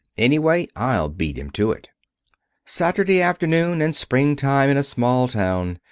[0.17, 1.89] Anyway, I'll beat him to it."
[2.65, 5.77] Saturday afternoon and spring time in a small town!